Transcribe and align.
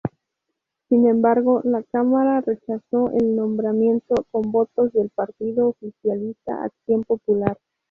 Sin 0.89 1.05
embargo, 1.05 1.61
la 1.63 1.83
cámara 1.83 2.41
rechazó 2.41 3.11
el 3.19 3.35
nombramiento 3.35 4.15
con 4.31 4.51
votos 4.51 4.91
del 4.93 5.11
partido 5.11 5.67
oficialista 5.77 6.63
Acción 6.63 7.03
Popular. 7.03 7.55